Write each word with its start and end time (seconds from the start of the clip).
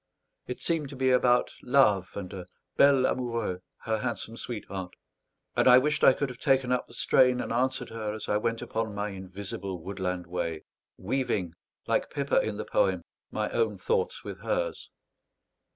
It 0.47 0.59
seemed 0.59 0.89
to 0.89 0.95
be 0.95 1.11
about 1.11 1.51
love 1.61 2.09
and 2.15 2.33
a 2.33 2.47
bel 2.75 3.05
amoureux, 3.05 3.59
her 3.83 3.99
handsome 3.99 4.35
sweetheart; 4.35 4.95
and 5.55 5.67
I 5.67 5.77
wished 5.77 6.03
I 6.03 6.11
could 6.13 6.29
have 6.29 6.39
taken 6.39 6.71
up 6.71 6.87
the 6.87 6.95
strain 6.95 7.39
and 7.39 7.53
answered 7.53 7.89
her, 7.89 8.11
as 8.15 8.27
I 8.27 8.37
went 8.37 8.63
on 8.63 8.67
upon 8.69 8.95
my 8.95 9.09
invisible 9.09 9.79
woodland 9.79 10.25
way, 10.25 10.63
weaving, 10.97 11.53
like 11.85 12.09
Pippa 12.09 12.41
in 12.41 12.57
the 12.57 12.65
poem, 12.65 13.03
my 13.29 13.51
own 13.51 13.77
thoughts 13.77 14.23
with 14.23 14.39
hers. 14.39 14.89